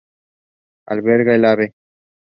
He 0.89 0.95
wrote 0.97 1.19
to 1.25 1.25
the 1.25 1.47
Hon. 1.59 1.73